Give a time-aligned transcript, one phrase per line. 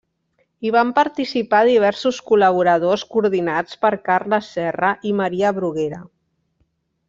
[0.61, 6.05] Hi van participar diversos col·laboradors coordinats per Carles Serra i Maria Bruguera.